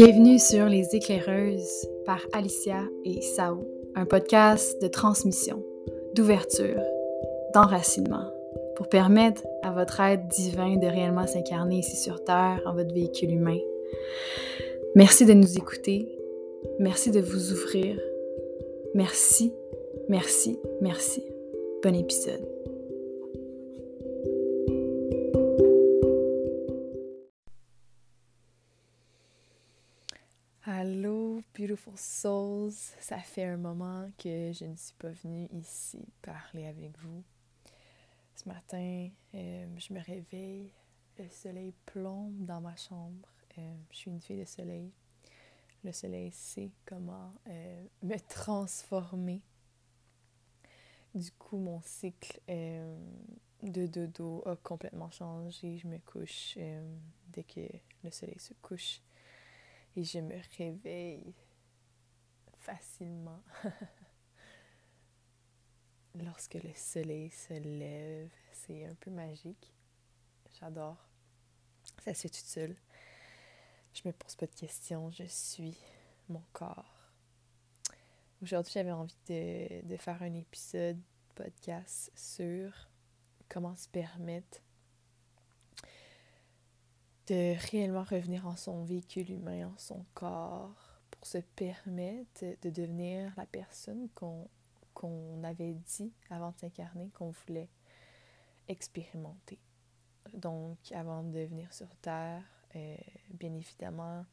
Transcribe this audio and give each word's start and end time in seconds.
Bienvenue 0.00 0.38
sur 0.38 0.66
Les 0.66 0.94
Éclaireuses 0.94 1.88
par 2.06 2.20
Alicia 2.32 2.84
et 3.04 3.20
Sao, 3.20 3.66
un 3.96 4.04
podcast 4.04 4.80
de 4.80 4.86
transmission, 4.86 5.64
d'ouverture, 6.14 6.80
d'enracinement, 7.52 8.32
pour 8.76 8.88
permettre 8.88 9.42
à 9.64 9.72
votre 9.72 9.98
être 9.98 10.28
divin 10.28 10.76
de 10.76 10.86
réellement 10.86 11.26
s'incarner 11.26 11.80
ici 11.80 11.96
sur 11.96 12.22
Terre 12.22 12.62
en 12.64 12.74
votre 12.74 12.94
véhicule 12.94 13.32
humain. 13.32 13.58
Merci 14.94 15.26
de 15.26 15.32
nous 15.32 15.58
écouter, 15.58 16.16
merci 16.78 17.10
de 17.10 17.20
vous 17.20 17.50
ouvrir, 17.50 18.00
merci, 18.94 19.52
merci, 20.08 20.60
merci. 20.80 21.24
Bon 21.82 21.96
épisode. 21.96 22.46
Beautiful 31.58 31.94
souls. 31.96 32.94
Ça 33.00 33.18
fait 33.18 33.44
un 33.44 33.56
moment 33.56 34.08
que 34.16 34.52
je 34.52 34.64
ne 34.64 34.76
suis 34.76 34.94
pas 34.96 35.10
venue 35.10 35.48
ici 35.52 35.98
parler 36.22 36.66
avec 36.66 36.96
vous. 36.98 37.24
Ce 38.36 38.48
matin, 38.48 39.08
euh, 39.34 39.66
je 39.76 39.92
me 39.92 40.00
réveille, 40.00 40.70
le 41.18 41.28
soleil 41.28 41.74
plombe 41.84 42.44
dans 42.46 42.60
ma 42.60 42.76
chambre. 42.76 43.28
Euh, 43.58 43.74
je 43.90 43.96
suis 43.96 44.10
une 44.12 44.20
fille 44.20 44.38
de 44.38 44.44
soleil. 44.44 44.92
Le 45.82 45.90
soleil 45.90 46.30
sait 46.30 46.70
comment 46.86 47.34
euh, 47.48 47.84
me 48.02 48.16
transformer. 48.28 49.42
Du 51.12 51.32
coup, 51.32 51.56
mon 51.56 51.80
cycle 51.82 52.40
de 52.46 53.86
dodo 53.86 54.44
a 54.46 54.54
complètement 54.54 55.10
changé. 55.10 55.78
Je 55.78 55.88
me 55.88 55.98
couche 55.98 56.56
dès 57.32 57.42
que 57.42 57.66
le 58.04 58.10
soleil 58.12 58.38
se 58.38 58.54
couche 58.62 59.00
et 59.96 60.04
je 60.04 60.20
me 60.20 60.36
réveille 60.56 61.34
facilement 62.68 63.42
lorsque 66.14 66.54
le 66.54 66.72
soleil 66.74 67.30
se 67.30 67.54
lève. 67.54 68.30
C'est 68.52 68.84
un 68.84 68.94
peu 68.94 69.10
magique. 69.10 69.72
J'adore. 70.60 71.08
Ça 72.04 72.12
se 72.12 72.22
fait 72.22 72.28
toute 72.28 72.46
seule. 72.46 72.76
Je 73.94 74.02
me 74.04 74.12
pose 74.12 74.36
pas 74.36 74.46
de 74.46 74.54
questions. 74.54 75.10
Je 75.10 75.24
suis 75.24 75.78
mon 76.28 76.42
corps. 76.52 76.94
Aujourd'hui, 78.42 78.72
j'avais 78.74 78.92
envie 78.92 79.16
de, 79.28 79.86
de, 79.86 79.96
faire 79.96 80.22
un 80.22 80.32
épisode 80.34 81.00
podcast 81.34 82.12
sur 82.14 82.88
comment 83.48 83.74
se 83.74 83.88
permettre 83.88 84.60
de 87.26 87.56
réellement 87.70 88.04
revenir 88.04 88.46
en 88.46 88.56
son 88.56 88.84
véhicule 88.84 89.30
humain, 89.30 89.68
en 89.68 89.78
son 89.78 90.04
corps, 90.14 90.87
pour 91.18 91.26
se 91.26 91.38
permettre 91.38 92.44
de 92.62 92.70
devenir 92.70 93.32
la 93.36 93.46
personne 93.46 94.08
qu'on 94.14 95.44
avait 95.44 95.74
dit 95.74 96.12
avant 96.30 96.52
de 96.52 96.58
s'incarner 96.58 97.10
qu'on 97.10 97.30
voulait 97.30 97.68
expérimenter. 98.68 99.58
Donc, 100.32 100.78
avant 100.92 101.22
de 101.22 101.40
venir 101.40 101.72
sur 101.72 101.88
Terre, 101.96 102.42
euh, 102.76 102.96
bien 103.30 103.54
évidemment, 103.54 104.24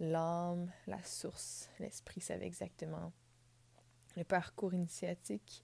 l'âme, 0.00 0.70
la 0.86 1.02
source, 1.04 1.68
l'esprit 1.78 2.20
savait 2.20 2.46
exactement 2.46 3.12
le 4.16 4.24
parcours 4.24 4.74
initiatique 4.74 5.62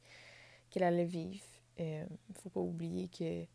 qu'elle 0.70 0.82
allait 0.84 1.04
vivre. 1.04 1.44
Il 1.78 1.84
euh, 1.84 2.06
ne 2.28 2.34
faut 2.34 2.50
pas 2.50 2.60
oublier 2.60 3.08
que 3.08 3.46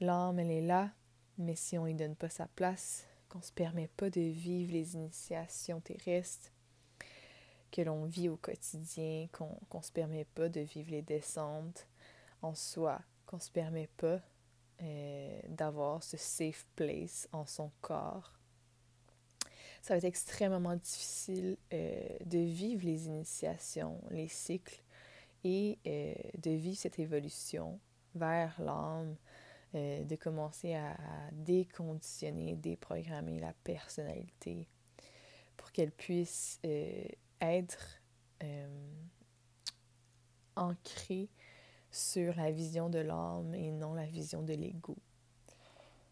l'âme, 0.00 0.38
elle 0.38 0.50
est 0.50 0.66
là 0.66 0.92
mais 1.38 1.54
si 1.54 1.78
on 1.78 1.82
ne 1.82 1.88
lui 1.88 1.94
donne 1.94 2.16
pas 2.16 2.28
sa 2.28 2.46
place, 2.48 3.06
qu'on 3.28 3.38
ne 3.38 3.44
se 3.44 3.52
permet 3.52 3.88
pas 3.88 4.10
de 4.10 4.20
vivre 4.20 4.72
les 4.72 4.94
initiations 4.94 5.80
terrestres 5.80 6.52
que 7.70 7.82
l'on 7.82 8.06
vit 8.06 8.28
au 8.28 8.36
quotidien, 8.36 9.28
qu'on 9.32 9.58
ne 9.74 9.82
se 9.82 9.92
permet 9.92 10.24
pas 10.24 10.48
de 10.48 10.60
vivre 10.60 10.90
les 10.90 11.02
descentes 11.02 11.86
en 12.42 12.54
soi, 12.54 13.00
qu'on 13.26 13.36
ne 13.36 13.42
se 13.42 13.50
permet 13.50 13.88
pas 13.96 14.20
euh, 14.82 15.40
d'avoir 15.48 16.02
ce 16.02 16.16
safe 16.16 16.66
place 16.74 17.28
en 17.32 17.44
son 17.44 17.70
corps, 17.80 18.38
ça 19.82 19.94
va 19.94 19.98
être 19.98 20.04
extrêmement 20.04 20.76
difficile 20.76 21.56
euh, 21.72 22.02
de 22.24 22.38
vivre 22.38 22.84
les 22.84 23.06
initiations, 23.06 24.00
les 24.10 24.28
cycles 24.28 24.82
et 25.44 25.78
euh, 25.86 26.14
de 26.38 26.50
vivre 26.50 26.76
cette 26.76 26.98
évolution 26.98 27.78
vers 28.14 28.60
l'âme, 28.60 29.16
euh, 29.74 30.02
de 30.04 30.16
commencer 30.16 30.74
à, 30.74 30.96
déconditionner, 31.32 32.56
déprogrammer 32.56 33.38
la 33.38 33.52
personnalité 33.64 34.66
pour 35.58 35.72
qu'elle 35.72 35.90
puisse 35.90 36.58
euh, 36.64 37.04
être 37.42 38.00
euh, 38.42 38.66
ancrée 40.56 41.28
sur 41.90 42.34
la 42.36 42.50
vision 42.50 42.88
de 42.88 42.98
l'âme 42.98 43.54
et 43.54 43.70
non 43.70 43.92
la 43.92 44.06
vision 44.06 44.42
de 44.42 44.54
l'ego. 44.54 44.96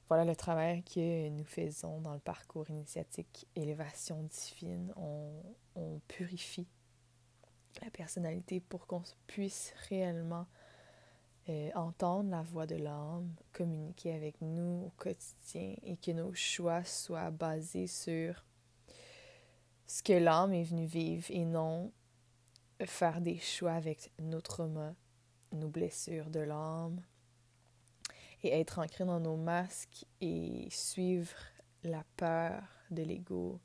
Voilà 0.08 0.24
le 0.24 0.36
travail 0.36 0.82
que 0.82 1.30
nous 1.30 1.44
faisons 1.44 2.00
dans 2.02 2.12
le 2.12 2.20
parcours 2.20 2.68
initiatique 2.68 3.48
Élévation 3.56 4.22
divine. 4.22 4.92
On, 4.96 5.32
on 5.76 6.00
purifie 6.08 6.68
la 7.82 7.90
personnalité 7.90 8.60
pour 8.60 8.86
qu'on 8.86 9.02
puisse 9.26 9.72
réellement 9.88 10.46
euh, 11.48 11.70
entendre 11.74 12.30
la 12.30 12.42
voix 12.42 12.66
de 12.66 12.74
l'âme, 12.76 13.32
communiquer 13.52 14.12
avec 14.14 14.40
nous 14.40 14.86
au 14.86 14.92
quotidien 14.96 15.76
et 15.84 15.96
que 15.96 16.10
nos 16.10 16.34
choix 16.34 16.82
soient 16.84 17.30
basés 17.30 17.86
sur 17.86 18.44
ce 19.86 20.02
que 20.02 20.12
l'âme 20.12 20.52
est 20.52 20.64
venue 20.64 20.86
vivre 20.86 21.26
et 21.30 21.44
non 21.44 21.92
faire 22.84 23.20
des 23.20 23.38
choix 23.38 23.72
avec 23.72 24.10
nos 24.20 24.40
traumas, 24.40 24.94
nos 25.52 25.68
blessures 25.68 26.30
de 26.30 26.40
l'âme 26.40 27.00
et 28.42 28.60
être 28.60 28.80
ancré 28.80 29.04
dans 29.04 29.20
nos 29.20 29.36
masques 29.36 30.04
et 30.20 30.66
suivre 30.70 31.36
la 31.84 32.04
peur 32.16 32.62
de 32.90 33.02
l'ego, 33.02 33.60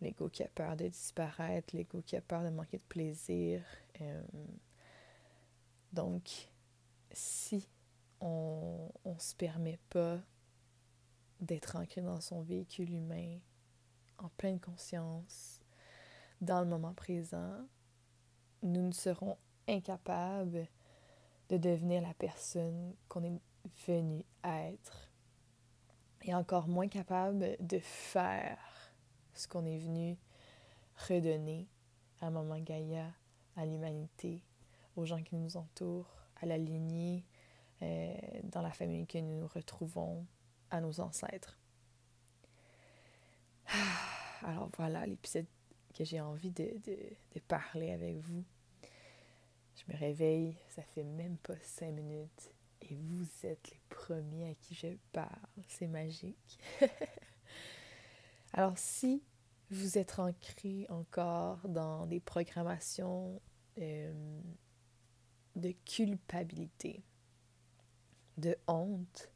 l'ego 0.00 0.28
qui 0.28 0.42
a 0.42 0.48
peur 0.48 0.76
de 0.76 0.88
disparaître, 0.88 1.74
l'ego 1.76 2.02
qui 2.02 2.16
a 2.16 2.20
peur 2.20 2.42
de 2.42 2.50
manquer 2.50 2.78
de 2.78 2.82
plaisir. 2.88 3.62
Euh, 4.00 4.22
donc, 5.92 6.50
si 7.12 7.68
on 8.20 8.90
ne 9.04 9.18
se 9.18 9.34
permet 9.34 9.78
pas 9.90 10.18
d'être 11.40 11.76
ancré 11.76 12.00
dans 12.00 12.20
son 12.20 12.42
véhicule 12.42 12.92
humain, 12.92 13.38
en 14.18 14.28
pleine 14.30 14.60
conscience, 14.60 15.60
dans 16.40 16.60
le 16.60 16.66
moment 16.66 16.94
présent, 16.94 17.66
nous 18.62 18.82
ne 18.82 18.92
serons 18.92 19.36
incapables 19.68 20.66
de 21.48 21.56
devenir 21.56 22.02
la 22.02 22.14
personne 22.14 22.94
qu'on 23.08 23.24
est 23.24 23.40
venu 23.86 24.24
être. 24.44 25.10
Et 26.22 26.34
encore 26.34 26.66
moins 26.66 26.88
capables 26.88 27.56
de 27.60 27.78
faire 27.78 28.58
ce 29.34 29.46
qu'on 29.46 29.64
est 29.64 29.78
venu 29.78 30.18
redonner 31.08 31.68
à 32.20 32.30
Maman 32.30 32.58
Gaïa, 32.58 33.12
à 33.54 33.66
l'humanité, 33.66 34.42
aux 34.96 35.04
gens 35.04 35.22
qui 35.22 35.36
nous 35.36 35.56
entourent, 35.56 36.25
à 36.40 36.46
la 36.46 36.58
lignée, 36.58 37.24
euh, 37.82 38.14
dans 38.44 38.62
la 38.62 38.70
famille 38.70 39.06
que 39.06 39.18
nous 39.18 39.46
retrouvons, 39.46 40.26
à 40.70 40.80
nos 40.80 41.00
ancêtres. 41.00 41.58
Alors 44.42 44.68
voilà 44.76 45.06
l'épisode 45.06 45.46
que 45.94 46.04
j'ai 46.04 46.20
envie 46.20 46.50
de, 46.50 46.74
de, 46.84 47.40
parler 47.48 47.90
avec 47.90 48.18
vous. 48.18 48.44
Je 49.74 49.92
me 49.92 49.98
réveille, 49.98 50.56
ça 50.68 50.82
fait 50.82 51.04
même 51.04 51.36
pas 51.38 51.54
cinq 51.62 51.92
minutes 51.92 52.50
et 52.82 52.94
vous 52.94 53.26
êtes 53.44 53.70
les 53.70 53.80
premiers 53.88 54.50
à 54.50 54.54
qui 54.54 54.74
je 54.74 54.88
parle. 55.12 55.28
C'est 55.68 55.86
magique. 55.86 56.58
Alors 58.52 58.76
si 58.76 59.22
vous 59.70 59.98
êtes 59.98 60.18
ancré 60.18 60.86
encore 60.88 61.66
dans 61.68 62.06
des 62.06 62.20
programmations 62.20 63.40
euh, 63.78 64.40
de 65.56 65.72
culpabilité, 65.84 67.02
de 68.36 68.56
honte, 68.68 69.30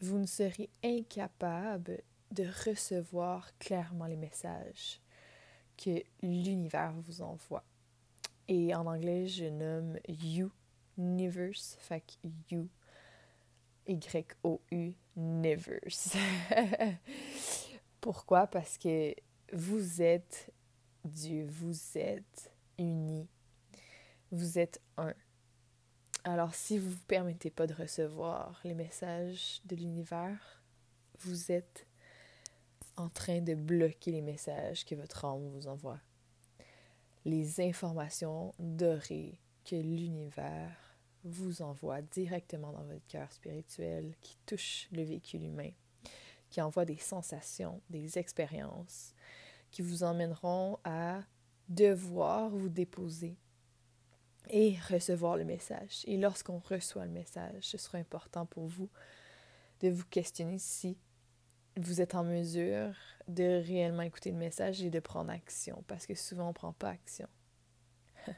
vous 0.00 0.18
ne 0.18 0.26
serez 0.26 0.68
incapable 0.84 2.02
de 2.32 2.44
recevoir 2.68 3.56
clairement 3.58 4.06
les 4.06 4.16
messages 4.16 5.00
que 5.76 6.02
l'univers 6.22 6.92
vous 6.92 7.22
envoie. 7.22 7.64
Et 8.48 8.74
en 8.74 8.86
anglais, 8.86 9.26
je 9.26 9.46
nomme 9.46 9.98
You 10.08 10.50
Universe, 10.98 11.78
que 11.88 12.28
You, 12.50 12.68
Y-O-U, 13.86 14.94
Universe. 15.16 16.16
Pourquoi? 18.00 18.46
Parce 18.46 18.78
que 18.78 19.14
vous 19.52 20.02
êtes 20.02 20.52
Dieu, 21.04 21.46
vous 21.48 21.96
êtes 21.96 22.52
uni, 22.78 23.28
vous 24.30 24.58
êtes 24.58 24.80
un. 24.96 25.14
Alors, 26.28 26.56
si 26.56 26.76
vous 26.76 26.88
ne 26.88 26.94
vous 26.94 27.04
permettez 27.06 27.50
pas 27.50 27.68
de 27.68 27.72
recevoir 27.72 28.60
les 28.64 28.74
messages 28.74 29.60
de 29.64 29.76
l'univers, 29.76 30.60
vous 31.20 31.52
êtes 31.52 31.86
en 32.96 33.08
train 33.08 33.40
de 33.40 33.54
bloquer 33.54 34.10
les 34.10 34.22
messages 34.22 34.84
que 34.84 34.96
votre 34.96 35.24
âme 35.24 35.46
vous 35.50 35.68
envoie. 35.68 36.00
Les 37.24 37.60
informations 37.60 38.52
dorées 38.58 39.38
que 39.64 39.76
l'univers 39.76 40.76
vous 41.22 41.62
envoie 41.62 42.02
directement 42.02 42.72
dans 42.72 42.82
votre 42.82 43.06
cœur 43.06 43.30
spirituel, 43.30 44.16
qui 44.20 44.36
touche 44.46 44.88
le 44.90 45.04
véhicule 45.04 45.44
humain, 45.44 45.70
qui 46.50 46.60
envoie 46.60 46.84
des 46.84 46.98
sensations, 46.98 47.80
des 47.88 48.18
expériences, 48.18 49.14
qui 49.70 49.80
vous 49.80 50.02
emmèneront 50.02 50.80
à 50.82 51.20
devoir 51.68 52.50
vous 52.50 52.68
déposer 52.68 53.36
et 54.50 54.76
recevoir 54.90 55.36
le 55.36 55.44
message. 55.44 56.02
Et 56.06 56.16
lorsqu'on 56.16 56.58
reçoit 56.58 57.04
le 57.04 57.12
message, 57.12 57.62
ce 57.62 57.78
sera 57.78 57.98
important 57.98 58.46
pour 58.46 58.66
vous 58.66 58.88
de 59.80 59.88
vous 59.88 60.04
questionner 60.06 60.58
si 60.58 60.98
vous 61.76 62.00
êtes 62.00 62.14
en 62.14 62.24
mesure 62.24 62.94
de 63.28 63.62
réellement 63.62 64.02
écouter 64.02 64.30
le 64.30 64.38
message 64.38 64.82
et 64.82 64.90
de 64.90 65.00
prendre 65.00 65.30
action, 65.30 65.84
parce 65.86 66.06
que 66.06 66.14
souvent 66.14 66.44
on 66.44 66.48
ne 66.48 66.54
prend 66.54 66.72
pas 66.72 66.90
action. 66.90 67.28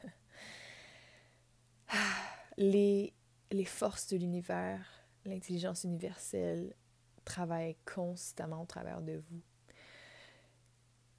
les, 2.57 3.13
les 3.51 3.65
forces 3.65 4.07
de 4.07 4.17
l'univers, 4.17 4.85
l'intelligence 5.25 5.83
universelle 5.85 6.75
travaillent 7.23 7.77
constamment 7.85 8.61
au 8.63 8.65
travers 8.65 9.01
de 9.01 9.23
vous. 9.29 9.41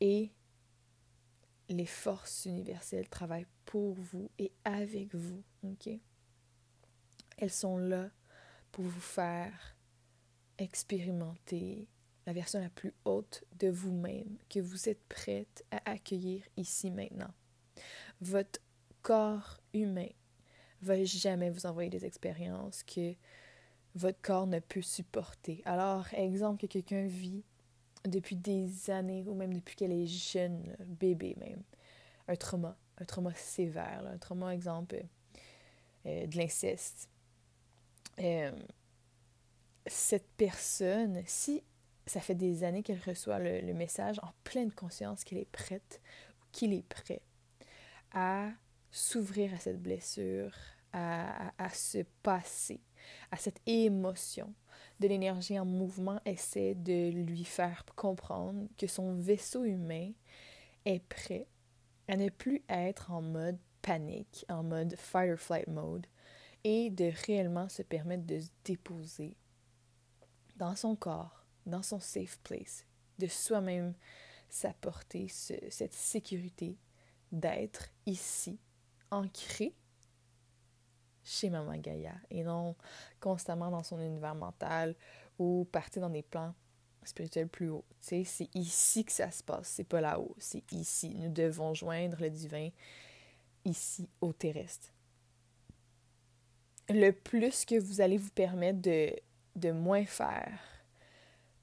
Et 0.01 0.33
les 1.75 1.87
forces 1.87 2.45
universelles 2.45 3.09
travaillent 3.09 3.47
pour 3.65 3.95
vous 3.95 4.31
et 4.39 4.53
avec 4.65 5.15
vous, 5.15 5.43
ok? 5.63 5.89
Elles 7.39 7.51
sont 7.51 7.79
là 7.79 8.11
pour 8.73 8.85
vous 8.85 9.01
faire 9.01 9.77
expérimenter 10.59 11.89
la 12.27 12.33
version 12.33 12.61
la 12.61 12.69
plus 12.69 12.93
haute 13.05 13.45
de 13.59 13.69
vous-même 13.69 14.37
que 14.49 14.61
vous 14.61 14.89
êtes 14.89 15.03
prête 15.09 15.65
à 15.71 15.91
accueillir 15.91 16.43
ici 16.57 16.91
maintenant. 16.91 17.33
Votre 18.21 18.61
corps 19.03 19.59
humain 19.73 20.11
va 20.83 21.03
jamais 21.05 21.51
vous 21.51 21.67
envoyer 21.67 21.91
des 21.91 22.05
expériences 22.05 22.83
que 22.83 23.15
votre 23.95 24.21
corps 24.21 24.47
ne 24.47 24.61
peut 24.61 24.83
supporter. 24.83 25.63
Alors, 25.65 26.07
exemple 26.15 26.61
que 26.61 26.67
quelqu'un 26.67 27.07
vit 27.07 27.45
depuis 28.05 28.37
des 28.37 28.91
années 28.91 29.25
ou 29.27 29.35
même 29.35 29.53
depuis 29.53 29.77
qu'elle 29.77 29.93
est 29.93 30.07
jeune, 30.07 30.77
bébé 30.87 31.37
même, 31.39 31.63
un 32.29 32.37
trauma, 32.37 32.77
un 32.99 33.05
trauma 33.05 33.35
sévère, 33.35 34.05
un 34.07 34.19
trauma, 34.19 34.55
exemple, 34.55 35.03
euh, 36.07 36.27
de 36.27 36.37
l'inceste. 36.37 37.09
Euh, 38.19 38.53
cette 39.87 40.29
personne, 40.37 41.23
si 41.27 41.63
ça 42.07 42.21
fait 42.21 42.35
des 42.35 42.65
années 42.65 42.83
qu'elle 42.83 43.01
reçoit 43.07 43.39
le, 43.39 43.73
message 43.73 44.19
en 44.23 44.33
pleine 44.45 44.73
conscience 44.73 45.25
qu'elle 45.25 45.39
est 45.39 45.51
prête 45.51 46.01
ou 46.41 46.45
qu'il 46.53 46.73
est 46.73 46.87
prêt 46.87 47.23
à 48.13 48.51
s'ouvrir 48.91 49.55
à 49.55 49.59
cette 49.59 49.81
blessure, 49.81 50.53
à, 50.93 51.53
à, 51.63 51.71
se 51.71 51.99
passer, 52.23 52.81
à 53.31 53.37
cette 53.37 53.61
émotion 53.67 54.53
de 55.01 55.09
l'énergie 55.09 55.59
en 55.59 55.65
mouvement 55.65 56.21
essaie 56.25 56.75
de 56.75 57.11
lui 57.11 57.45
faire 57.45 57.85
comprendre 57.97 58.69
que 58.79 58.87
son 58.87 59.15
vaisseau 59.15 59.65
humain 59.65 60.13
est 60.85 61.03
prêt 61.09 61.47
à 62.09 62.17
ne 62.17 62.29
plus 62.29 62.63
être 62.69 63.11
en 63.11 63.23
mode 63.23 63.59
panique, 63.83 64.45
en 64.49 64.63
mode 64.63 64.97
fight 64.97 65.33
or 65.33 65.39
flight 65.39 65.69
mode, 65.69 66.07
et 66.65 66.91
de 66.91 67.11
réellement 67.27 67.69
se 67.69 67.83
permettre 67.83 68.27
de 68.27 68.41
se 68.41 68.51
déposer 68.65 69.37
dans 70.57 70.77
son 70.77 70.97
corps, 70.97 71.47
dans 71.67 71.83
son 71.83 72.01
safe 72.01 72.39
place, 72.41 72.85
de 73.19 73.27
soi-même 73.27 73.95
s'apporter 74.51 75.29
cette 75.29 75.95
sécurité 75.95 76.77
d'être 77.33 77.89
ici, 78.05 78.59
ancré 79.11 79.75
chez 81.31 81.49
Maman 81.49 81.77
Gaïa 81.79 82.15
et 82.31 82.43
non 82.43 82.75
constamment 83.21 83.71
dans 83.71 83.85
son 83.85 84.01
univers 84.01 84.35
mental 84.35 84.97
ou 85.39 85.67
partir 85.71 86.03
dans 86.03 86.11
des 86.11 86.23
plans 86.23 86.55
spirituels 87.05 87.49
plus 87.49 87.71
hauts. 87.71 87.85
c'est 88.01 88.25
ici 88.55 89.05
que 89.05 89.13
ça 89.13 89.31
se 89.31 89.43
passe, 89.43 89.69
c'est 89.69 89.85
pas 89.85 90.01
là-haut, 90.01 90.35
c'est 90.39 90.71
ici. 90.73 91.15
Nous 91.15 91.31
devons 91.31 91.73
joindre 91.73 92.19
le 92.21 92.31
divin 92.31 92.69
ici 93.65 94.09
au 94.21 94.33
terrestre. 94.33 94.89
Le 96.89 97.13
plus 97.13 97.65
que 97.65 97.79
vous 97.79 98.01
allez 98.01 98.19
vous 98.19 98.31
permettre 98.31 98.81
de, 98.83 99.15
de 99.55 99.71
moins 99.71 100.05
faire, 100.05 100.59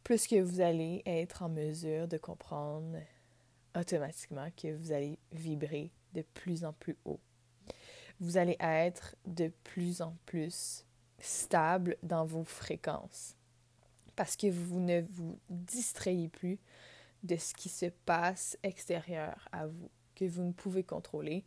plus 0.04 0.26
que 0.26 0.42
vous 0.42 0.62
allez 0.62 1.04
être 1.06 1.44
en 1.44 1.50
mesure 1.50 2.08
de 2.08 2.18
comprendre 2.18 2.98
automatiquement 3.76 4.48
que 4.56 4.74
vous 4.74 4.94
allez 4.94 5.20
vibrer 5.34 5.92
de 6.14 6.22
plus 6.22 6.64
en 6.64 6.72
plus 6.72 6.98
haut 7.04 7.20
vous 8.20 8.38
allez 8.38 8.58
être 8.60 9.16
de 9.26 9.52
plus 9.64 10.02
en 10.02 10.16
plus 10.26 10.86
stable 11.20 11.98
dans 12.04 12.26
vos 12.26 12.44
fréquences 12.44 13.36
parce 14.18 14.36
que 14.36 14.48
vous 14.48 14.80
ne 14.80 15.02
vous 15.02 15.40
distrayez 15.50 16.28
plus 16.28 16.60
de 17.24 17.38
ce 17.38 17.54
qui 17.54 17.70
se 17.70 17.86
passe 18.06 18.58
extérieur 18.64 19.48
à 19.52 19.68
vous, 19.68 19.90
que 20.16 20.26
vous 20.26 20.44
ne 20.44 20.52
pouvez 20.52 20.84
contrôler 20.84 21.46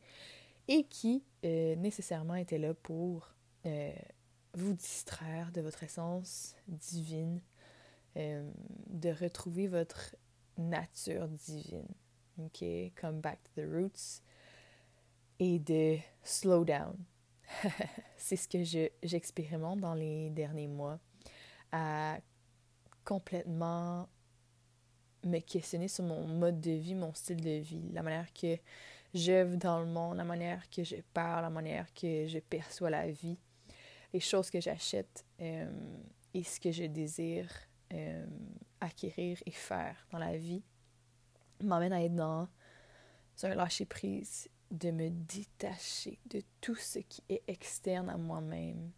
et 0.68 0.84
qui 0.84 1.24
euh, 1.44 1.74
nécessairement 1.76 2.36
était 2.36 2.58
là 2.58 2.72
pour 2.72 3.34
euh, 3.66 3.92
vous 4.54 4.72
distraire 4.72 5.50
de 5.52 5.60
votre 5.60 5.82
essence 5.82 6.54
divine, 6.68 7.40
euh, 8.16 8.48
de 8.86 9.10
retrouver 9.10 9.66
votre 9.66 10.16
nature 10.56 11.28
divine. 11.28 11.88
OK? 12.38 12.64
Come 12.94 13.20
back 13.20 13.42
to 13.42 13.50
the 13.60 13.66
roots 13.66 14.22
et 15.40 15.58
de 15.58 15.96
slow 16.22 16.64
down. 16.64 16.96
c'est 18.16 18.36
ce 18.36 18.46
que 18.46 18.62
j'expérimente 19.02 19.80
dans 19.80 19.94
les 19.94 20.30
derniers 20.30 20.68
mois, 20.68 21.00
à 21.72 22.18
complètement 23.04 24.08
me 25.24 25.40
questionner 25.40 25.88
sur 25.88 26.04
mon 26.04 26.26
mode 26.28 26.60
de 26.60 26.70
vie, 26.70 26.94
mon 26.94 27.12
style 27.14 27.40
de 27.40 27.58
vie, 27.58 27.90
la 27.92 28.02
manière 28.02 28.32
que 28.32 28.56
j'œuvre 29.12 29.56
dans 29.56 29.80
le 29.80 29.86
monde, 29.86 30.18
la 30.18 30.24
manière 30.24 30.68
que 30.70 30.84
je 30.84 30.96
parle, 31.12 31.42
la 31.42 31.50
manière 31.50 31.92
que 31.94 32.26
je 32.26 32.38
perçois 32.38 32.90
la 32.90 33.10
vie, 33.10 33.38
les 34.12 34.20
choses 34.20 34.50
que 34.50 34.60
j'achète 34.60 35.24
euh, 35.40 35.70
et 36.34 36.44
ce 36.44 36.60
que 36.60 36.70
je 36.70 36.84
désire 36.84 37.50
euh, 37.92 38.26
acquérir 38.80 39.38
et 39.46 39.50
faire 39.50 40.06
dans 40.12 40.18
la 40.18 40.36
vie 40.36 40.62
m'amène 41.62 41.92
à 41.92 42.02
être 42.02 42.14
dans 42.14 42.48
un 43.42 43.54
lâcher-prise 43.54 44.48
de 44.70 44.90
me 44.90 45.10
détacher 45.10 46.18
de 46.26 46.42
tout 46.60 46.76
ce 46.76 47.00
qui 47.00 47.22
est 47.28 47.42
externe 47.48 48.08
à 48.08 48.16
moi-même. 48.16 48.90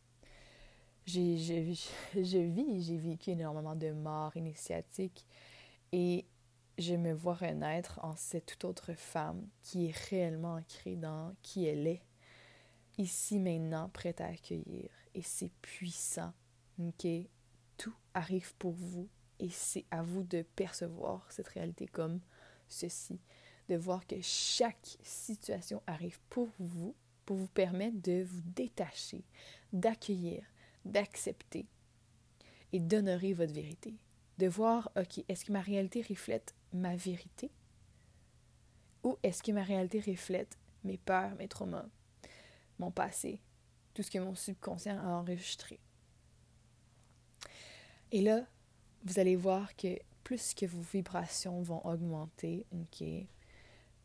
J'ai, 1.07 1.39
je, 1.39 1.75
je 2.23 2.39
vis, 2.39 2.83
j'ai 2.83 2.99
vécu 2.99 3.31
énormément 3.31 3.75
de 3.75 3.91
morts 3.91 4.37
initiatiques 4.37 5.25
et 5.93 6.27
je 6.79 6.95
me 6.95 7.13
vois 7.13 7.35
renaître 7.35 8.01
en 8.03 8.17
cette 8.17 8.47
toute 8.47 8.65
autre 8.65 8.95
femme 8.95 9.47
qui 9.63 9.87
est 9.87 9.97
réellement 10.11 10.55
ancrée 10.55 10.97
dans 10.97 11.35
qui 11.43 11.67
elle 11.67 11.87
est, 11.87 12.03
ici 12.99 13.39
maintenant, 13.39 13.89
prête 13.89 14.21
à 14.21 14.27
accueillir. 14.27 14.91
Et 15.15 15.23
c'est 15.23 15.53
puissant. 15.61 16.33
ok? 16.79 17.07
Tout 17.77 17.95
arrive 18.15 18.55
pour 18.57 18.73
vous 18.73 19.09
et 19.39 19.51
c'est 19.51 19.85
à 19.91 20.03
vous 20.03 20.23
de 20.23 20.43
percevoir 20.43 21.27
cette 21.31 21.49
réalité 21.49 21.87
comme 21.87 22.21
ceci 22.69 23.21
de 23.69 23.77
voir 23.77 24.07
que 24.07 24.21
chaque 24.21 24.99
situation 25.03 25.83
arrive 25.87 26.19
pour 26.29 26.49
vous, 26.59 26.95
pour 27.25 27.37
vous 27.37 27.49
permettre 27.49 28.01
de 28.03 28.25
vous 28.25 28.43
détacher, 28.45 29.25
d'accueillir, 29.73 30.45
d'accepter 30.85 31.67
et 32.73 32.81
d'honorer 32.81 33.33
votre 33.33 33.53
vérité. 33.53 33.95
De 34.39 34.47
voir, 34.47 34.91
OK, 34.97 35.25
est-ce 35.29 35.45
que 35.45 35.53
ma 35.53 35.61
réalité 35.61 36.03
reflète 36.03 36.55
ma 36.73 36.97
vérité? 36.97 37.51
Ou 39.05 39.17
est-ce 39.23 39.43
que 39.43 39.53
ma 39.53 39.63
réalité 39.63 40.01
reflète 40.01 40.59
mes 40.85 40.99
peurs, 40.99 41.35
mes 41.37 41.49
traumas, 41.49 41.87
mon 42.79 42.91
passé, 42.91 43.41
tout 43.95 44.03
ce 44.03 44.11
que 44.11 44.19
mon 44.19 44.35
subconscient 44.35 44.99
a 44.99 45.19
enregistré? 45.19 45.79
Et 48.11 48.23
là, 48.23 48.47
vous 49.05 49.19
allez 49.19 49.37
voir 49.37 49.75
que 49.77 49.99
plus 50.23 50.55
que 50.55 50.67
vos 50.67 50.81
vibrations 50.81 51.63
vont 51.63 51.85
augmenter, 51.85 52.67
OK, 52.73 53.05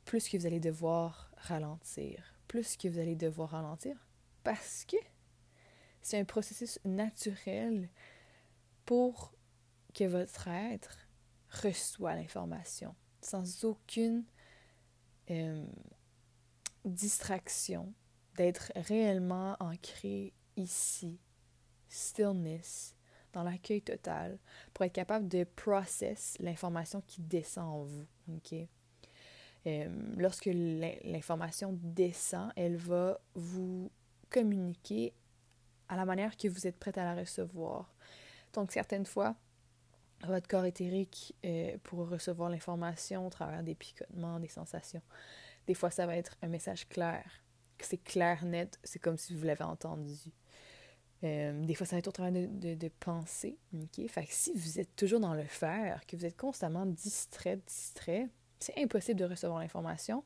plus 0.08 0.30
que 0.30 0.38
vous 0.38 0.46
allez 0.46 0.62
devoir 0.62 1.30
ralentir, 1.36 2.24
plus 2.48 2.78
que 2.78 2.88
vous 2.88 2.98
allez 2.98 3.18
devoir 3.18 3.50
ralentir, 3.50 4.08
parce 4.42 4.86
que 4.86 4.96
c'est 6.02 6.18
un 6.18 6.24
processus 6.24 6.80
naturel 6.86 7.90
pour 8.86 9.34
que 9.94 10.06
votre 10.06 10.48
être 10.48 10.98
reçoit 11.62 12.16
l'information 12.16 12.96
sans 13.22 13.66
aucune 13.66 14.24
euh, 15.30 15.66
distraction, 16.86 17.94
d'être 18.36 18.72
réellement 18.78 19.58
ancré 19.60 20.34
ici, 20.56 21.20
stillness, 21.90 22.96
dans 23.34 23.44
l'accueil 23.44 23.82
total, 23.82 24.40
pour 24.74 24.86
être 24.86 24.94
capable 24.94 25.28
de 25.28 25.44
process 25.44 26.38
l'information 26.40 27.02
qui 27.02 27.22
descend 27.22 27.68
en 27.68 27.84
vous. 27.84 28.08
OK? 28.30 28.70
Euh, 29.66 29.88
lorsque 30.18 30.46
l'information 30.46 31.78
descend, 31.82 32.52
elle 32.56 32.78
va 32.78 33.20
vous 33.36 33.92
communiquer 34.30 35.14
à 35.90 35.96
la 35.96 36.06
manière 36.06 36.38
que 36.38 36.48
vous 36.48 36.68
êtes 36.68 36.78
prête 36.78 36.98
à 36.98 37.04
la 37.04 37.20
recevoir. 37.20 37.94
Donc, 38.54 38.72
certaines 38.72 39.06
fois, 39.06 39.36
votre 40.26 40.48
corps 40.48 40.66
éthérique 40.66 41.36
euh, 41.46 41.78
pour 41.84 42.10
recevoir 42.10 42.50
l'information 42.50 43.26
au 43.26 43.30
travers 43.30 43.64
des 43.64 43.76
picotements, 43.76 44.40
des 44.40 44.48
sensations. 44.48 45.02
Des 45.68 45.74
fois, 45.74 45.92
ça 45.92 46.06
va 46.06 46.16
être 46.16 46.38
un 46.42 46.48
message 46.48 46.88
clair. 46.88 47.24
C'est 47.80 48.04
clair, 48.04 48.44
net, 48.46 48.80
c'est 48.84 49.00
comme 49.00 49.18
si 49.18 49.36
vous 49.36 49.44
l'avez 49.44 49.64
entendu. 49.64 50.32
Euh, 51.24 51.66
des 51.66 51.76
fois, 51.76 51.86
ça 51.86 51.96
va 51.96 52.00
être 52.00 52.08
au 52.08 52.12
travers 52.12 52.32
de, 52.32 52.76
de, 52.76 52.92
pensées. 53.00 53.58
Fait 54.08 54.26
que 54.26 54.34
si 54.34 54.54
vous 54.54 54.80
êtes 54.80 54.96
toujours 54.96 55.20
dans 55.20 55.34
le 55.34 55.46
faire, 55.46 56.06
que 56.08 56.16
vous 56.16 56.26
êtes 56.26 56.38
constamment 56.38 56.86
distrait, 56.86 57.60
distrait, 57.68 58.28
c'est 58.60 58.78
impossible 58.82 59.20
de 59.20 59.26
recevoir 59.26 59.60
l'information. 59.60 60.24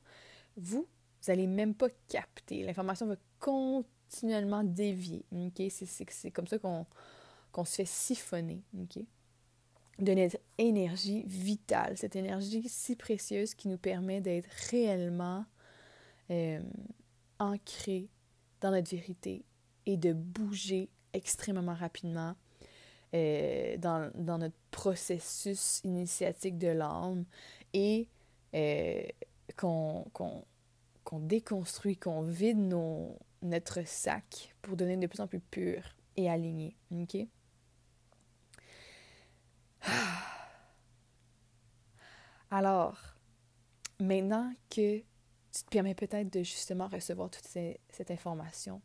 Vous, 0.57 0.87
vous 1.21 1.31
n'allez 1.31 1.47
même 1.47 1.75
pas 1.75 1.89
capter. 2.07 2.63
L'information 2.63 3.05
va 3.05 3.15
continuellement 3.39 4.63
dévier. 4.63 5.25
C'est 5.69 6.31
comme 6.31 6.47
ça 6.47 6.57
qu'on 6.59 7.65
se 7.65 7.75
fait 7.75 7.85
siphonner. 7.85 8.63
De 9.99 10.13
notre 10.13 10.37
énergie 10.57 11.23
vitale, 11.27 11.97
cette 11.97 12.15
énergie 12.15 12.67
si 12.67 12.95
précieuse 12.95 13.53
qui 13.53 13.67
nous 13.67 13.77
permet 13.77 14.21
d'être 14.21 14.49
réellement 14.71 15.45
euh, 16.31 16.59
ancrés 17.39 18.09
dans 18.61 18.71
notre 18.71 18.89
vérité 18.89 19.43
et 19.85 19.97
de 19.97 20.13
bouger 20.13 20.89
extrêmement 21.13 21.73
rapidement 21.73 22.35
euh, 23.13 23.77
dans, 23.77 24.09
dans, 24.15 24.37
notre 24.37 24.55
processus 24.71 25.81
initiatique 25.83 26.57
de 26.57 26.69
l'âme 26.69 27.25
et 27.73 28.07
euh, 28.53 29.03
qu'on 29.55 30.05
déconstruit, 31.13 31.97
qu'on 31.97 32.21
vide 32.21 32.59
notre 33.41 33.87
sac 33.87 34.55
pour 34.61 34.77
devenir 34.77 34.99
de 34.99 35.07
plus 35.07 35.21
en 35.21 35.27
plus 35.27 35.39
pur 35.39 35.83
et 36.15 36.29
aligné. 36.29 36.75
OK? 36.91 37.17
Alors, 42.51 42.99
maintenant 43.99 44.53
que 44.69 44.99
tu 44.99 45.63
te 45.63 45.69
permets 45.69 45.95
peut-être 45.95 46.31
de 46.31 46.43
justement 46.43 46.87
recevoir 46.87 47.29
toute 47.29 47.45
cette 47.45 48.11
information, 48.11 48.81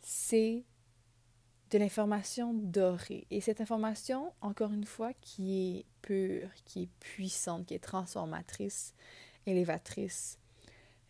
c'est 0.00 0.64
de 1.70 1.78
l'information 1.78 2.52
dorée. 2.54 3.26
Et 3.30 3.40
cette 3.40 3.60
information, 3.60 4.32
encore 4.40 4.72
une 4.72 4.84
fois, 4.84 5.12
qui 5.20 5.78
est 5.78 5.84
pure, 6.02 6.48
qui 6.64 6.82
est 6.82 6.88
puissante, 6.98 7.66
qui 7.66 7.74
est 7.74 7.78
transformatrice, 7.78 8.94
élévatrice, 9.46 10.38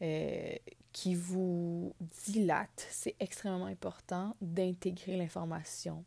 euh, 0.02 0.54
qui 0.92 1.14
vous 1.14 1.94
dilate, 2.26 2.86
c'est 2.90 3.14
extrêmement 3.20 3.66
important 3.66 4.36
d'intégrer 4.40 5.16
l'information. 5.16 6.04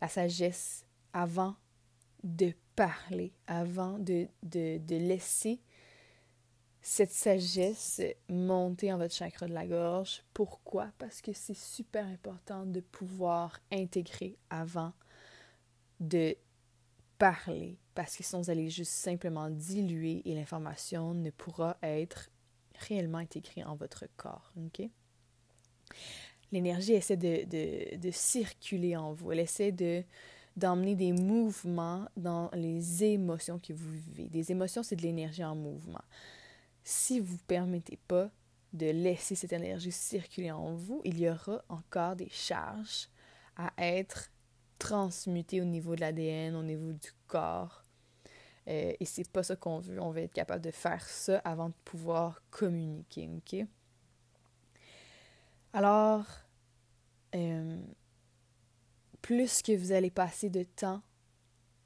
La 0.00 0.08
sagesse 0.08 0.84
avant 1.12 1.56
de 2.22 2.52
parler, 2.76 3.32
avant 3.46 3.98
de, 3.98 4.28
laisser 4.88 5.60
cette 6.86 7.12
sagesse 7.12 8.02
monter 8.28 8.92
en 8.92 8.98
votre 8.98 9.14
chakra 9.14 9.46
de 9.46 9.54
la 9.54 9.66
gorge. 9.66 10.22
Pourquoi? 10.34 10.92
Parce 10.98 11.22
que 11.22 11.32
c'est 11.32 11.56
super 11.56 12.04
important 12.04 12.66
de 12.66 12.80
pouvoir 12.80 13.58
intégrer 13.72 14.36
avant 14.50 14.92
de 15.98 16.36
parler. 17.16 17.78
Parce 17.94 18.14
que 18.14 18.22
sinon, 18.22 18.42
vous 18.42 18.50
allez 18.50 18.68
juste 18.68 18.92
simplement 18.92 19.48
diluer 19.48 20.20
et 20.26 20.34
l'information 20.34 21.14
ne 21.14 21.30
pourra 21.30 21.78
être 21.82 22.28
réellement 22.80 23.16
intégrée 23.18 23.64
en 23.64 23.76
votre 23.76 24.04
corps. 24.18 24.52
L'énergie 26.52 26.92
essaie 26.92 27.16
de, 27.16 27.44
de, 27.46 27.96
de, 27.96 28.10
circuler 28.10 28.94
en 28.94 29.14
vous. 29.14 29.32
Elle 29.32 29.40
essaie 29.40 29.72
de 29.72 30.04
d'emmener 30.54 30.94
des 30.94 31.12
mouvements 31.12 32.06
dans 32.16 32.50
les 32.52 33.02
émotions 33.02 33.58
que 33.58 33.72
vous 33.72 33.90
vivez. 33.90 34.28
Des 34.28 34.52
émotions, 34.52 34.82
c'est 34.84 34.94
de 34.94 35.02
l'énergie 35.02 35.42
en 35.42 35.56
mouvement 35.56 36.04
si 36.84 37.18
vous 37.18 37.34
ne 37.34 37.46
permettez 37.46 37.98
pas 38.08 38.30
de 38.72 38.86
laisser 38.86 39.34
cette 39.34 39.52
énergie 39.52 39.92
circuler 39.92 40.50
en 40.50 40.74
vous, 40.74 41.00
il 41.04 41.18
y 41.18 41.28
aura 41.28 41.64
encore 41.68 42.16
des 42.16 42.28
charges 42.28 43.08
à 43.56 43.72
être 43.78 44.30
transmutées 44.78 45.60
au 45.60 45.64
niveau 45.64 45.94
de 45.94 46.00
l'ADN, 46.00 46.54
au 46.54 46.62
niveau 46.62 46.92
du 46.92 47.10
corps. 47.26 47.84
Euh, 48.68 48.92
et 48.98 49.04
c'est 49.04 49.28
pas 49.30 49.42
ça 49.42 49.56
qu'on 49.56 49.78
veut. 49.78 50.00
On 50.00 50.10
veut 50.10 50.22
être 50.22 50.34
capable 50.34 50.62
de 50.62 50.70
faire 50.70 51.06
ça 51.08 51.38
avant 51.38 51.68
de 51.68 51.74
pouvoir 51.84 52.42
communiquer. 52.50 53.30
OK? 53.36 53.66
Alors, 55.72 56.26
euh, 57.34 57.80
plus 59.22 59.62
que 59.62 59.76
vous 59.76 59.92
allez 59.92 60.10
passer 60.10 60.50
de 60.50 60.64
temps 60.64 61.02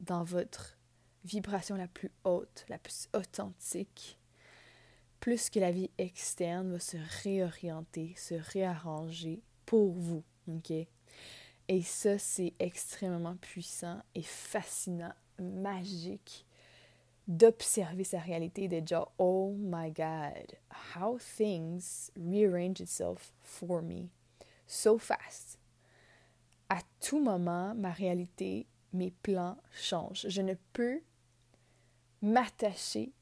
dans 0.01 0.25
votre 0.25 0.79
vibration 1.25 1.77
la 1.77 1.89
plus 1.89 2.11
haute, 2.25 2.65
la 2.69 2.79
plus 2.79 3.09
authentique, 3.15 4.18
plus 5.21 5.51
que 5.51 5.61
la 5.61 5.71
vie 5.71 5.91
externe 5.99 6.73
va 6.73 6.79
se 6.79 6.97
réorienter, 7.23 8.15
se 8.17 8.35
réarranger 8.35 9.43
pour 9.67 9.93
vous. 9.93 10.25
OK? 10.49 10.73
Et 11.71 11.83
ça, 11.83 12.19
c'est 12.19 12.55
extrêmement 12.59 13.37
puissant 13.37 14.01
et 14.15 14.23
fascinant, 14.23 15.13
magique 15.39 16.47
d'observer 17.27 18.05
sa 18.05 18.19
réalité 18.19 18.65
et 18.65 18.69
de 18.69 18.81
dire 18.81 19.07
Oh 19.19 19.55
my 19.59 19.91
God, 19.91 20.57
how 20.97 21.19
things 21.19 22.11
rearrange 22.17 22.81
itself 22.81 23.33
for 23.43 23.83
me 23.83 24.09
so 24.69 24.99
fast. 24.99 25.59
À 26.69 26.81
tout 27.01 27.21
moment, 27.21 27.75
ma 27.75 27.91
réalité, 27.91 28.67
mes 28.93 29.11
plans 29.11 29.57
changent. 29.73 30.27
Je 30.29 30.43
ne 30.43 30.55
peux 30.73 31.01
m'attacher 32.23 33.13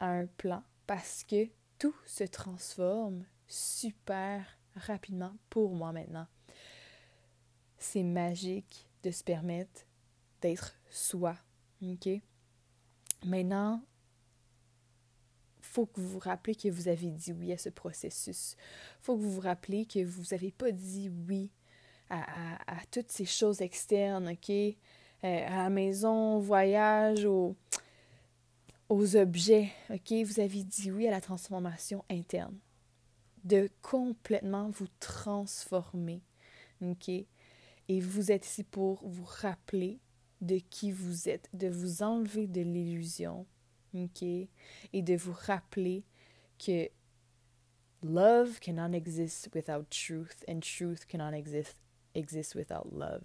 à 0.00 0.08
un 0.08 0.26
plan 0.26 0.62
parce 0.86 1.24
que 1.24 1.48
tout 1.78 1.94
se 2.06 2.24
transforme 2.24 3.24
super 3.46 4.44
rapidement 4.74 5.34
pour 5.50 5.74
moi 5.74 5.92
maintenant. 5.92 6.26
C'est 7.78 8.02
magique 8.02 8.88
de 9.02 9.10
se 9.10 9.22
permettre 9.22 9.86
d'être 10.40 10.74
soi. 10.90 11.36
OK? 11.82 12.08
Maintenant, 13.24 13.82
faut 15.60 15.86
que 15.86 16.00
vous 16.00 16.08
vous 16.08 16.18
rappelez 16.18 16.54
que 16.54 16.68
vous 16.68 16.88
avez 16.88 17.10
dit 17.10 17.32
oui 17.32 17.52
à 17.52 17.58
ce 17.58 17.68
processus. 17.68 18.56
faut 19.00 19.16
que 19.16 19.22
vous 19.22 19.32
vous 19.32 19.40
rappelez 19.40 19.84
que 19.86 20.04
vous 20.04 20.24
n'avez 20.30 20.50
pas 20.50 20.72
dit 20.72 21.10
oui 21.28 21.50
à, 22.08 22.58
toutes 22.90 23.10
ces 23.10 23.24
choses 23.24 23.60
externes, 23.60 24.28
OK? 24.28 24.50
Euh, 24.50 24.74
à 25.22 25.64
la 25.64 25.70
maison, 25.70 26.36
au 26.36 26.40
voyage, 26.40 27.24
au, 27.24 27.56
aux 28.88 29.16
objets, 29.16 29.70
OK? 29.90 30.12
Vous 30.24 30.40
avez 30.40 30.62
dit 30.62 30.90
oui 30.90 31.06
à 31.06 31.10
la 31.10 31.20
transformation 31.20 32.04
interne. 32.10 32.58
De 33.44 33.68
complètement 33.82 34.70
vous 34.70 34.88
transformer, 35.00 36.22
OK? 36.80 37.08
Et 37.08 38.00
vous 38.00 38.32
êtes 38.32 38.46
ici 38.46 38.64
pour 38.64 39.06
vous 39.06 39.24
rappeler 39.24 40.00
de 40.40 40.58
qui 40.58 40.90
vous 40.92 41.28
êtes, 41.28 41.48
de 41.52 41.68
vous 41.68 42.02
enlever 42.02 42.46
de 42.46 42.60
l'illusion, 42.60 43.46
OK? 43.94 44.22
Et 44.22 45.02
de 45.02 45.16
vous 45.16 45.34
rappeler 45.34 46.04
que 46.58 46.88
love 48.02 48.58
cannot 48.60 48.92
exist 48.92 49.48
without 49.54 49.84
truth 49.90 50.44
and 50.48 50.60
truth 50.60 51.06
cannot 51.06 51.32
exist, 51.36 51.76
exist 52.14 52.54
without 52.54 52.86
love. 52.92 53.24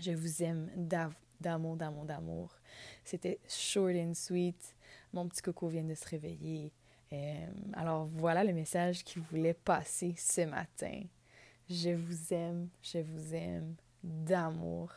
Je 0.00 0.12
vous 0.12 0.42
aime 0.42 0.70
d'amour, 0.76 1.76
d'amour, 1.76 2.04
d'amour. 2.04 2.54
C'était 3.04 3.38
short 3.48 3.94
and 3.96 4.14
sweet. 4.14 4.76
Mon 5.12 5.28
petit 5.28 5.42
coco 5.42 5.68
vient 5.68 5.84
de 5.84 5.94
se 5.94 6.08
réveiller. 6.08 6.72
Euh, 7.12 7.46
alors 7.74 8.04
voilà 8.04 8.42
le 8.42 8.52
message 8.52 9.04
qu'il 9.04 9.22
voulait 9.22 9.54
passer 9.54 10.14
ce 10.18 10.42
matin. 10.42 11.02
Je 11.68 11.90
vous 11.90 12.32
aime, 12.32 12.68
je 12.82 12.98
vous 12.98 13.34
aime 13.34 13.74
d'amour. 14.02 14.90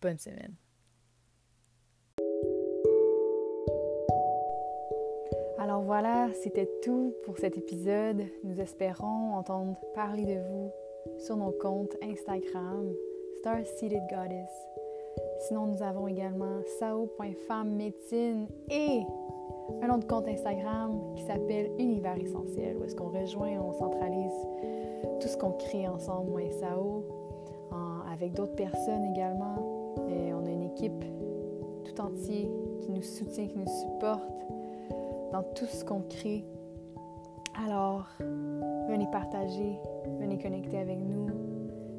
Bonne 0.00 0.18
semaine. 0.18 0.54
Alors 5.58 5.82
voilà, 5.82 6.28
c'était 6.42 6.68
tout 6.82 7.14
pour 7.24 7.38
cet 7.38 7.56
épisode. 7.56 8.24
Nous 8.44 8.60
espérons 8.60 9.34
entendre 9.34 9.80
parler 9.94 10.24
de 10.24 10.40
vous 10.40 10.72
sur 11.18 11.36
nos 11.36 11.52
comptes 11.52 11.96
Instagram, 12.02 12.92
Star 13.40 13.64
Seated 13.64 14.02
Goddess 14.08 14.50
Sinon, 15.40 15.66
nous 15.66 15.82
avons 15.82 16.08
également 16.08 16.60
sao.femmemédecine 16.78 18.48
et 18.70 19.02
un 19.82 19.94
autre 19.94 20.06
compte 20.06 20.28
Instagram 20.28 21.14
qui 21.16 21.22
s'appelle 21.22 21.70
Univers 21.78 22.16
Essentiel, 22.16 22.76
où 22.78 22.84
est-ce 22.84 22.94
qu'on 22.94 23.08
rejoint, 23.08 23.58
on 23.60 23.72
centralise 23.72 24.32
tout 25.20 25.28
ce 25.28 25.36
qu'on 25.36 25.52
crée 25.52 25.86
ensemble, 25.88 26.30
moi 26.30 26.42
et 26.42 26.52
Sao. 26.52 27.04
avec 28.12 28.32
d'autres 28.32 28.54
personnes 28.54 29.04
également. 29.04 29.94
Et 30.08 30.32
on 30.32 30.46
a 30.46 30.50
une 30.50 30.62
équipe 30.62 31.04
tout 31.84 32.00
entière 32.00 32.48
qui 32.80 32.90
nous 32.90 33.02
soutient, 33.02 33.46
qui 33.46 33.58
nous 33.58 33.66
supporte 33.66 34.22
dans 35.32 35.42
tout 35.54 35.66
ce 35.66 35.84
qu'on 35.84 36.00
crée. 36.00 36.44
Alors, 37.66 38.06
venez 38.88 39.06
partager, 39.12 39.78
venez 40.18 40.38
connecter 40.38 40.78
avec 40.78 40.98
nous. 40.98 41.26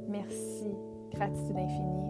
Merci, 0.08 0.76
gratitude 1.12 1.58
infinie. 1.58 2.08